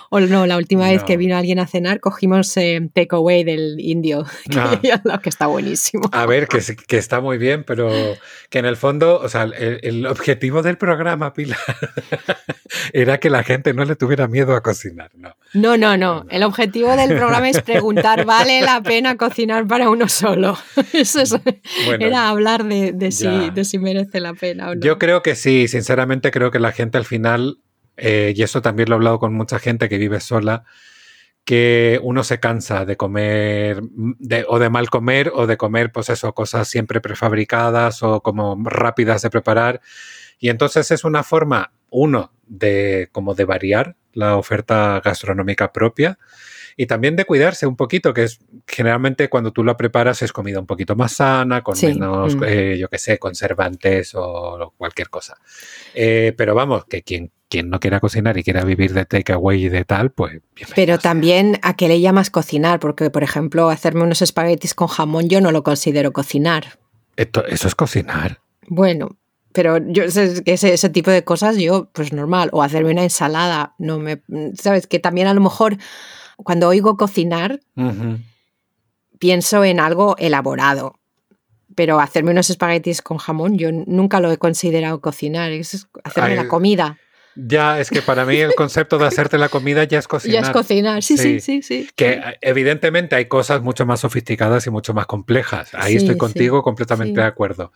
O 0.10 0.22
no, 0.22 0.48
la 0.48 0.56
última 0.56 0.88
vez 0.90 1.04
que 1.04 1.18
vino 1.18 1.36
alguien 1.36 1.60
a 1.60 1.68
cenar, 1.68 2.00
cogimos 2.00 2.56
eh, 2.56 2.80
takeaway 2.94 3.44
del 3.44 3.78
indio, 3.80 4.26
que, 4.50 4.58
ah. 4.58 5.20
que, 5.22 5.30
está 5.30 5.48
buenísimo. 5.48 6.10
A 6.14 6.26
ver, 6.26 6.48
que, 6.48 6.60
que, 6.88 6.98
está 6.98 7.20
muy 7.20 7.38
bien, 7.38 7.66
pero 7.66 7.92
que 8.50 8.60
en 8.60 8.66
el 8.66 8.78
fondo, 8.78 9.20
o 9.20 9.28
sea, 9.28 9.44
el, 9.44 10.06
objetivo 10.06 10.62
del 10.62 10.78
programa, 10.78 11.34
Pilar, 11.34 11.60
era 12.94 13.20
que 13.20 13.30
la 13.30 13.44
gente 13.44 13.74
no 13.74 13.84
le 13.84 13.98
tuviera 13.98 14.30
miedo 14.30 14.56
a 14.56 14.62
cocinar. 14.62 15.12
No, 15.16 15.36
no, 15.54 15.76
no. 15.76 15.98
no. 15.98 16.26
El 16.30 16.44
objetivo 16.44 16.96
del 16.96 17.10
programa 17.18 17.50
es 17.50 17.62
preguntar, 17.62 18.24
¿vale 18.24 18.62
la 18.62 18.82
pena 18.82 19.18
cocinar 19.18 19.68
para 19.68 19.90
uno 19.90 20.08
solo? 20.08 20.58
Eso 20.94 21.20
es 21.20 21.37
era 22.00 22.30
hablar 22.30 22.66
de, 22.66 23.12
si, 23.12 23.50
de, 23.52 23.66
si, 23.66 23.80
merece 23.80 24.20
la 24.20 24.34
pena 24.34 24.70
o 24.70 24.76
no. 24.76 24.82
Yo 24.82 24.98
creo 24.98 25.22
que 25.24 25.36
sí, 25.36 25.68
sinceramente 25.68 26.32
creo 26.32 26.52
que 26.52 26.60
la 26.60 26.72
gente 26.72 26.98
al 26.98 27.06
final 27.06 27.60
eh, 27.98 28.34
y 28.36 28.44
eso 28.44 28.62
también 28.62 28.90
lo 28.90 28.96
he 28.96 28.98
hablado 28.98 29.20
con 29.20 29.34
mucha 29.34 29.60
gente 29.60 29.90
que 29.90 29.98
vive 29.98 30.20
sola, 30.20 30.64
que 31.44 32.00
uno 32.04 32.24
se 32.24 32.40
cansa 32.40 32.86
de 32.86 32.98
comer 32.98 33.82
de, 34.20 34.46
o 34.48 34.60
de 34.60 34.70
mal 34.70 34.90
comer 34.90 35.32
o 35.34 35.48
de 35.48 35.58
comer, 35.58 35.92
pues 35.92 36.10
eso, 36.10 36.34
cosas 36.34 36.68
siempre 36.68 37.02
prefabricadas 37.02 38.04
o 38.04 38.22
como 38.22 38.58
rápidas 38.64 39.22
de 39.24 39.30
preparar. 39.30 39.82
Y 40.40 40.50
entonces 40.50 40.92
es 40.92 41.04
una 41.04 41.24
forma, 41.24 41.74
uno, 41.90 42.32
de 42.46 43.10
como 43.12 43.34
de 43.34 43.46
variar 43.46 43.96
la 44.14 44.38
oferta 44.38 45.02
gastronómica 45.04 45.74
propia 45.74 46.18
y 46.80 46.86
también 46.86 47.16
de 47.16 47.26
cuidarse 47.26 47.66
un 47.66 47.76
poquito, 47.76 48.14
que 48.14 48.24
es 48.24 48.40
generalmente 48.68 49.30
cuando 49.30 49.52
tú 49.52 49.64
la 49.64 49.76
preparas 49.76 50.22
es 50.22 50.32
comida 50.32 50.60
un 50.60 50.68
poquito 50.68 50.96
más 50.96 51.14
sana, 51.14 51.64
con 51.64 51.76
menos, 51.82 52.36
mm. 52.36 52.44
eh, 52.46 52.78
yo 52.78 52.88
qué 52.88 53.00
sé, 53.00 53.18
conservantes 53.18 54.14
o 54.14 54.74
cualquier 54.78 55.10
cosa. 55.10 55.38
Eh, 55.96 56.34
pero 56.38 56.54
vamos, 56.54 56.86
que 56.86 57.02
quien 57.02 57.32
quien 57.50 57.70
no 57.70 57.80
quiera 57.80 58.02
cocinar 58.02 58.38
y 58.38 58.44
quiera 58.44 58.66
vivir 58.66 58.94
de 58.94 59.06
takeaway 59.06 59.66
y 59.66 59.70
de 59.70 59.86
tal, 59.86 60.12
pues... 60.12 60.42
Pero 60.76 61.00
también 61.00 61.60
a 61.62 61.76
qué 61.76 61.88
le 61.88 62.02
llamas 62.02 62.30
cocinar, 62.30 62.80
porque 62.82 63.10
por 63.10 63.24
ejemplo 63.24 63.70
hacerme 63.70 64.04
unos 64.04 64.22
espaguetis 64.22 64.74
con 64.74 64.88
jamón 64.88 65.30
yo 65.30 65.40
no 65.40 65.52
lo 65.52 65.64
considero 65.64 66.12
cocinar. 66.12 66.78
Esto, 67.16 67.46
eso 67.46 67.70
es 67.70 67.76
cocinar. 67.76 68.42
Bueno, 68.68 69.18
pero 69.54 69.78
yo 69.78 70.04
ese, 70.04 70.44
ese 70.46 70.90
tipo 70.90 71.10
de 71.10 71.24
cosas 71.24 71.58
yo 71.58 71.90
pues 71.94 72.12
normal, 72.12 72.50
o 72.52 72.62
hacerme 72.62 72.92
una 72.92 73.04
ensalada, 73.04 73.76
no 73.78 73.98
me... 73.98 74.22
Sabes 74.62 74.86
que 74.86 75.00
también 75.00 75.28
a 75.28 75.34
lo 75.34 75.40
mejor 75.40 75.78
cuando 76.38 76.68
oigo 76.68 76.98
cocinar 76.98 77.60
pienso 79.20 79.64
en 79.64 79.80
algo 79.80 80.16
elaborado, 80.18 80.96
pero 81.76 82.00
hacerme 82.00 82.32
unos 82.32 82.50
espaguetis 82.50 83.02
con 83.02 83.18
jamón 83.18 83.58
yo 83.58 83.70
nunca 83.72 84.20
lo 84.20 84.32
he 84.32 84.38
considerado 84.38 85.02
cocinar, 85.02 85.52
es 85.52 85.88
hacerme 86.04 86.36
la 86.36 86.48
comida. 86.48 86.98
Ya, 87.40 87.80
es 87.80 87.92
que 87.92 88.02
para 88.02 88.26
mí 88.26 88.38
el 88.38 88.56
concepto 88.56 88.98
de 88.98 89.06
hacerte 89.06 89.38
la 89.38 89.50
comida 89.50 89.84
ya 89.84 90.00
es 90.00 90.08
cocinar. 90.08 90.34
Ya 90.42 90.48
es 90.48 90.50
cocinar, 90.50 91.04
sí, 91.04 91.18
sí, 91.18 91.40
sí, 91.40 91.62
sí. 91.62 91.88
Que 91.96 92.20
evidentemente 92.42 93.16
hay 93.16 93.26
cosas 93.26 93.62
mucho 93.62 93.86
más 93.86 94.00
sofisticadas 94.00 94.66
y 94.66 94.72
mucho 94.72 94.96
más 94.96 95.06
complejas. 95.06 95.70
Ahí 95.76 95.96
estoy 95.96 96.18
contigo 96.18 96.64
completamente 96.64 97.22
de 97.22 97.28
acuerdo. 97.28 97.72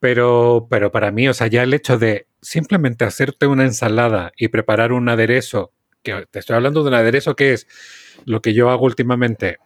Pero, 0.00 0.66
pero 0.68 0.90
para 0.90 1.12
mí, 1.12 1.28
o 1.28 1.34
sea, 1.34 1.46
ya 1.46 1.62
el 1.62 1.72
hecho 1.72 1.98
de 1.98 2.26
simplemente 2.42 3.04
hacerte 3.04 3.46
una 3.46 3.64
ensalada 3.64 4.32
y 4.36 4.48
preparar 4.48 4.92
un 4.92 5.08
aderezo, 5.08 5.72
que 6.06 6.26
te 6.30 6.38
estoy 6.38 6.54
hablando 6.54 6.82
de 6.82 6.88
un 6.88 6.94
aderezo 6.94 7.34
que 7.34 7.52
es 7.52 7.66
lo 8.24 8.40
que 8.40 8.54
yo 8.54 8.70
hago 8.70 8.84
últimamente, 8.84 9.58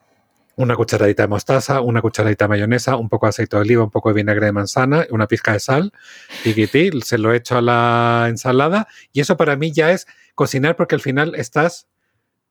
una 0.57 0.75
cucharadita 0.75 1.25
de 1.25 1.29
mostaza, 1.29 1.81
una 1.83 2.01
cucharadita 2.01 2.47
de 2.47 2.49
mayonesa, 2.49 2.97
un 2.97 3.09
poco 3.09 3.27
de 3.27 3.31
aceite 3.31 3.57
de 3.57 3.63
oliva, 3.63 3.85
un 3.85 3.91
poco 3.91 4.09
de 4.09 4.15
vinagre 4.15 4.47
de 4.47 4.53
manzana, 4.53 5.07
una 5.11 5.27
pizca 5.27 5.53
de 5.53 5.61
sal, 5.61 5.93
y 6.45 6.53
se 7.03 7.19
lo 7.19 7.35
echo 7.35 7.59
a 7.59 7.63
la 7.63 8.27
ensalada. 8.29 8.89
Y 9.13 9.21
eso 9.21 9.37
para 9.37 9.57
mí 9.57 9.73
ya 9.73 9.91
es 9.93 10.07
cocinar 10.35 10.77
porque 10.77 10.95
al 10.95 11.01
final 11.01 11.35
estás 11.35 11.89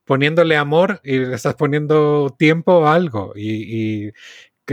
poniéndole 0.04 0.56
amor 0.56 1.00
y 1.04 1.22
estás 1.32 1.54
poniendo 1.54 2.34
tiempo 2.38 2.86
a 2.86 2.94
algo. 2.94 3.32
Y, 3.36 4.12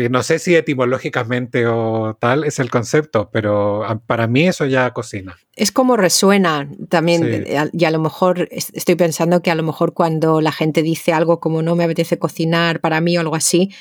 que 0.02 0.10
no 0.10 0.22
sé 0.22 0.38
si 0.38 0.56
etimológicamente 0.56 1.66
o 1.66 2.16
tal 2.20 2.44
es 2.44 2.60
el 2.60 2.70
concepto, 2.70 3.30
pero 3.32 3.84
para 4.06 4.28
mí 4.28 4.48
eso 4.48 4.66
ya 4.66 4.92
cocina. 4.92 5.38
Es 5.56 5.72
como 5.72 5.98
resuena 5.98 6.70
también, 6.88 7.24
eh, 7.26 7.70
y 7.74 7.86
a 7.86 7.92
lo 7.92 8.00
mejor 8.00 8.48
estoy 8.52 8.96
pensando 8.96 9.42
que 9.42 9.50
a 9.50 9.56
lo 9.56 9.64
mejor 9.64 9.94
cuando 9.94 10.40
la 10.40 10.52
gente 10.52 10.84
dice 10.84 11.14
algo 11.14 11.40
como 11.40 11.64
no 11.64 11.76
me 11.76 11.86
apetece 11.86 12.20
cocinar 12.20 12.80
para 12.80 13.02
mí 13.02 13.18
o 13.18 13.22
algo 13.22 13.36
así, 13.36 13.72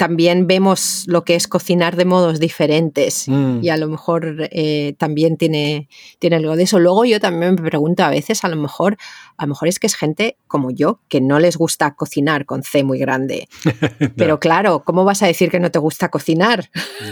también 0.00 0.46
vemos 0.46 1.04
lo 1.08 1.24
que 1.24 1.34
es 1.34 1.46
cocinar 1.46 1.94
de 1.94 2.06
modos 2.06 2.40
diferentes 2.40 3.28
mm. 3.28 3.58
y 3.60 3.68
a 3.68 3.76
lo 3.76 3.86
mejor 3.86 4.48
eh, 4.50 4.94
también 4.96 5.36
tiene, 5.36 5.90
tiene 6.18 6.36
algo 6.36 6.56
de 6.56 6.62
eso. 6.62 6.78
Luego 6.78 7.04
yo 7.04 7.20
también 7.20 7.54
me 7.54 7.60
pregunto 7.68 8.02
a 8.02 8.08
veces, 8.08 8.42
a 8.42 8.48
lo 8.48 8.56
mejor, 8.56 8.96
a 9.36 9.44
lo 9.44 9.50
mejor 9.50 9.68
es 9.68 9.78
que 9.78 9.86
es 9.86 9.94
gente 9.94 10.38
como 10.48 10.70
yo, 10.70 11.00
que 11.08 11.20
no 11.20 11.38
les 11.38 11.58
gusta 11.58 11.96
cocinar 11.96 12.46
con 12.46 12.62
C 12.62 12.82
muy 12.82 12.98
grande. 12.98 13.46
Pero 14.16 14.40
claro, 14.40 14.84
¿cómo 14.86 15.04
vas 15.04 15.22
a 15.22 15.26
decir 15.26 15.50
que 15.50 15.60
no 15.60 15.70
te 15.70 15.78
gusta 15.78 16.08
cocinar? 16.08 16.70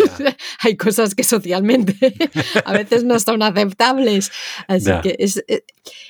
Hay 0.61 0.79
cosas 0.79 1.15
que 1.15 1.25
socialmente 1.25 2.15
a 2.65 2.73
veces 2.73 3.05
no 3.05 3.19
son 3.19 3.43
aceptables. 3.43 4.33
Así 4.67 4.91
que 5.03 5.15
es, 5.19 5.45
eh, 5.47 5.63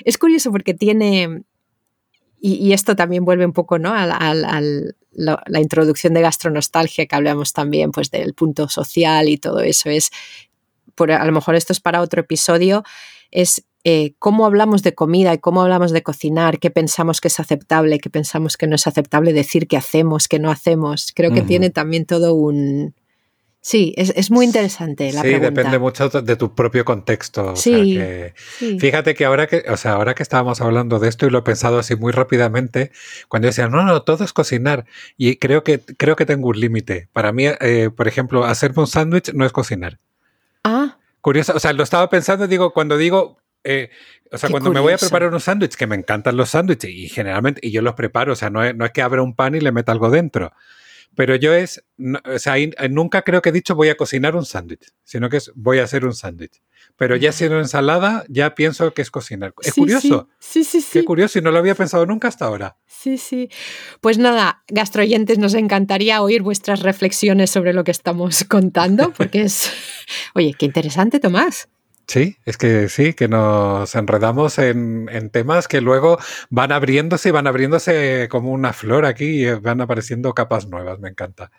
es, 0.04 0.16
curioso 0.16 0.52
porque 0.52 0.74
tiene, 0.74 1.42
y, 2.40 2.72
esto 2.72 2.94
también 2.94 3.24
vuelve 3.24 3.44
un 3.44 3.52
poco 3.52 3.80
¿no? 3.80 3.92
al, 3.92 4.12
al, 4.12 4.94
la, 5.18 5.60
introducción 5.60 6.14
de 6.14 6.22
gastronostalgia 6.22 7.06
que 7.06 7.16
hablamos 7.16 7.52
también 7.52 7.90
pues 7.90 8.10
del 8.10 8.34
punto 8.34 8.68
social 8.68 9.28
y 9.28 9.36
todo 9.36 9.60
eso 9.60 9.90
es 9.90 10.10
por, 10.94 11.12
a 11.12 11.24
lo 11.24 11.32
mejor 11.32 11.54
esto 11.54 11.72
es 11.72 11.80
para 11.80 12.00
otro 12.00 12.20
episodio 12.20 12.84
es 13.30 13.64
eh, 13.84 14.14
cómo 14.18 14.46
hablamos 14.46 14.82
de 14.82 14.94
comida 14.94 15.32
y 15.34 15.38
cómo 15.38 15.62
hablamos 15.62 15.92
de 15.92 16.02
cocinar, 16.02 16.58
qué 16.58 16.70
pensamos 16.70 17.20
que 17.20 17.28
es 17.28 17.40
aceptable, 17.40 18.00
qué 18.00 18.10
pensamos 18.10 18.56
que 18.56 18.66
no 18.66 18.74
es 18.74 18.86
aceptable 18.86 19.32
decir 19.32 19.68
que 19.68 19.76
hacemos, 19.76 20.28
que 20.28 20.38
no 20.38 20.50
hacemos. 20.50 21.12
Creo 21.14 21.32
que 21.32 21.42
tiene 21.42 21.70
también 21.70 22.04
todo 22.04 22.34
un, 22.34 22.94
Sí, 23.60 23.92
es, 23.96 24.30
muy 24.30 24.46
interesante 24.46 25.12
la 25.12 25.22
sí, 25.22 25.30
depende 25.38 25.78
mucho 25.78 26.08
de 26.08 26.36
tu 26.36 26.54
propio 26.54 26.84
contexto. 26.84 27.56
sí, 27.56 27.98
Fíjate 28.78 29.14
que 29.14 29.24
ahora 29.24 29.46
que, 29.46 29.64
o 29.68 29.76
sea, 29.76 29.92
ahora 29.92 30.14
que 30.14 30.22
estábamos 30.22 30.60
hablando 30.60 30.98
de 31.00 31.08
esto 31.08 31.26
y 31.26 31.30
lo 31.30 31.38
he 31.38 31.42
pensado 31.42 31.78
así 31.78 31.96
muy 31.96 32.12
rápidamente, 32.12 32.92
cuando 33.26 33.46
yo 33.46 33.50
decía, 33.50 33.68
no, 33.68 33.82
no, 33.82 34.02
todo 34.02 34.24
es 34.24 34.32
cocinar. 34.32 34.86
Y 35.16 35.36
creo 35.36 35.64
que, 35.64 35.80
creo 35.80 36.14
que 36.14 36.24
tengo 36.24 36.48
un 36.48 36.58
límite. 36.58 37.08
Para 37.12 37.32
mí, 37.32 37.46
eh, 37.46 37.90
por 37.94 38.06
ejemplo, 38.06 38.44
hacerme 38.44 38.82
un 38.82 38.86
sándwich 38.86 39.32
no 39.34 39.44
es 39.44 39.52
cocinar. 39.52 39.98
Ah. 40.62 40.96
Curioso, 41.20 41.52
o 41.54 41.58
sea, 41.58 41.72
lo 41.72 41.82
estaba 41.82 42.08
pensando, 42.08 42.46
digo, 42.46 42.72
cuando 42.72 42.96
digo, 42.96 43.38
eh, 43.64 43.90
o 44.30 44.38
sea, 44.38 44.50
cuando 44.50 44.72
me 44.72 44.80
voy 44.80 44.92
a 44.92 44.98
preparar 44.98 45.32
un 45.32 45.40
sándwich, 45.40 45.74
que 45.74 45.86
me 45.86 45.96
encantan 45.96 46.36
los 46.36 46.50
sándwiches 46.50 46.90
y 46.90 47.08
generalmente, 47.08 47.60
y 47.62 47.70
yo 47.70 47.82
los 47.82 47.94
preparo, 47.94 48.32
o 48.32 48.36
sea, 48.36 48.50
no 48.50 48.62
es, 48.62 48.74
no 48.74 48.84
es 48.84 48.92
que 48.92 49.02
abra 49.02 49.22
un 49.22 49.34
pan 49.34 49.54
y 49.54 49.60
le 49.60 49.72
meta 49.72 49.92
algo 49.92 50.10
dentro. 50.10 50.52
Pero 51.18 51.34
yo 51.34 51.52
es, 51.52 51.84
o 52.32 52.38
sea, 52.38 52.54
nunca 52.88 53.22
creo 53.22 53.42
que 53.42 53.48
he 53.48 53.52
dicho 53.52 53.74
voy 53.74 53.88
a 53.88 53.96
cocinar 53.96 54.36
un 54.36 54.44
sándwich, 54.44 54.92
sino 55.02 55.28
que 55.28 55.38
es 55.38 55.50
voy 55.56 55.80
a 55.80 55.82
hacer 55.82 56.04
un 56.04 56.14
sándwich. 56.14 56.62
Pero 56.96 57.16
ya 57.16 57.32
siendo 57.32 57.58
ensalada, 57.58 58.24
ya 58.28 58.54
pienso 58.54 58.94
que 58.94 59.02
es 59.02 59.10
cocinar. 59.10 59.52
Es 59.62 59.74
curioso. 59.74 60.28
Sí, 60.38 60.62
sí, 60.62 60.80
sí. 60.80 60.86
Qué 60.92 61.04
curioso 61.04 61.40
y 61.40 61.42
no 61.42 61.50
lo 61.50 61.58
había 61.58 61.74
pensado 61.74 62.06
nunca 62.06 62.28
hasta 62.28 62.44
ahora. 62.44 62.76
Sí, 62.86 63.18
sí. 63.18 63.48
Pues 64.00 64.18
nada, 64.18 64.62
gastroyentes, 64.68 65.38
nos 65.38 65.54
encantaría 65.54 66.22
oír 66.22 66.42
vuestras 66.42 66.82
reflexiones 66.82 67.50
sobre 67.50 67.72
lo 67.72 67.82
que 67.82 67.90
estamos 67.90 68.44
contando, 68.44 69.12
porque 69.12 69.42
es, 69.42 69.72
oye, 70.36 70.54
qué 70.56 70.66
interesante, 70.66 71.18
Tomás. 71.18 71.68
Sí, 72.08 72.38
es 72.46 72.56
que 72.56 72.88
sí, 72.88 73.12
que 73.12 73.28
nos 73.28 73.94
enredamos 73.94 74.58
en, 74.58 75.28
temas 75.30 75.68
que 75.68 75.82
luego 75.82 76.18
van 76.48 76.72
abriéndose 76.72 77.28
y 77.28 77.32
van 77.32 77.46
abriéndose 77.46 78.28
como 78.30 78.50
una 78.50 78.72
flor 78.72 79.04
aquí 79.04 79.44
y 79.44 79.52
van 79.52 79.82
apareciendo 79.82 80.32
capas 80.32 80.68
nuevas, 80.68 80.98
me 81.00 81.10
encanta. 81.10 81.50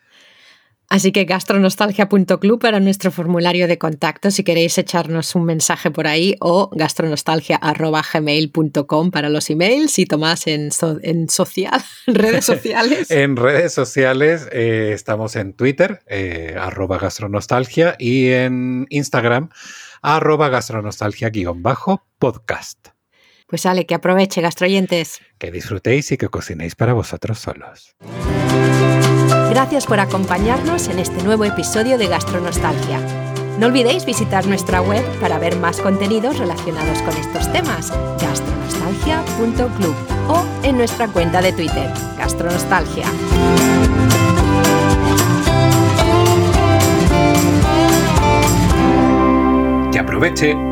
Así 0.91 1.11
que 1.11 1.25
gastronostalgia.club 1.25 2.59
para 2.59 2.79
nuestro 2.79 3.11
formulario 3.11 3.67
de 3.67 3.77
contacto 3.77 4.31
si 4.31 4.43
queréis 4.43 4.75
echarnos 4.79 5.35
un 5.35 5.45
mensaje 5.45 5.91
por 5.91 6.07
ahí 6.07 6.35
o 6.39 6.71
gastronostalgia.gmail.com 6.73 9.11
para 9.11 9.29
los 9.29 9.51
emails 9.51 9.99
y 9.99 10.07
Tomás 10.07 10.47
en, 10.47 10.69
en 11.03 11.29
social, 11.29 11.79
redes 12.07 12.45
sociales. 12.45 13.11
en 13.11 13.35
redes 13.35 13.71
sociales 13.71 14.49
eh, 14.51 14.93
estamos 14.95 15.35
en 15.35 15.53
Twitter, 15.53 16.01
eh, 16.07 16.55
arroba 16.59 16.97
gastronostalgia 16.97 17.95
y 17.99 18.29
en 18.29 18.87
Instagram 18.89 19.51
arroba 20.01 20.49
gastronostalgia-podcast. 20.49 22.87
Pues 23.47 23.61
sale, 23.61 23.85
que 23.85 23.95
aproveche, 23.95 24.41
gastroyentes. 24.41 25.21
Que 25.39 25.51
disfrutéis 25.51 26.11
y 26.11 26.17
que 26.17 26.27
cocinéis 26.29 26.75
para 26.75 26.93
vosotros 26.93 27.39
solos. 27.39 27.95
Gracias 29.49 29.87
por 29.87 29.99
acompañarnos 29.99 30.87
en 30.87 30.99
este 30.99 31.23
nuevo 31.23 31.45
episodio 31.45 31.97
de 31.97 32.07
Gastronostalgia. 32.07 32.99
No 33.57 33.65
olvidéis 33.65 34.05
visitar 34.05 34.45
nuestra 34.45 34.81
web 34.81 35.03
para 35.19 35.39
ver 35.39 35.57
más 35.57 35.81
contenidos 35.81 36.37
relacionados 36.37 37.01
con 37.01 37.17
estos 37.17 37.51
temas, 37.51 37.91
gastronostalgia.club 38.21 39.95
o 40.29 40.45
en 40.63 40.77
nuestra 40.77 41.07
cuenta 41.07 41.41
de 41.41 41.51
Twitter, 41.51 41.91
Gastronostalgia. 42.17 43.07
Aproveche 50.09 50.68